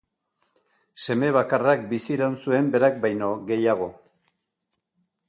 [1.01, 3.91] Seme bakarrak biziraun zuen berak baino gehiago.